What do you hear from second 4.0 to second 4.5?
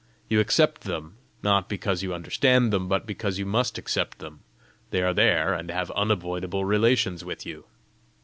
them: